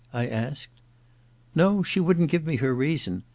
I 0.13 0.25
asked. 0.25 0.81
•No— 1.55 1.85
she 1.85 1.99
wouldn't 1.99 2.31
give 2.31 2.43
me 2.43 2.55
her 2.55 2.73
reason. 2.73 3.21